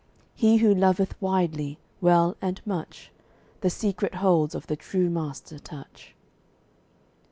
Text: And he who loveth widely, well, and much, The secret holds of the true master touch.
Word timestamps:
And 0.33 0.39
he 0.41 0.57
who 0.57 0.73
loveth 0.73 1.13
widely, 1.21 1.77
well, 2.01 2.35
and 2.41 2.59
much, 2.65 3.11
The 3.59 3.69
secret 3.69 4.15
holds 4.15 4.55
of 4.55 4.65
the 4.65 4.75
true 4.75 5.11
master 5.11 5.59
touch. 5.59 6.15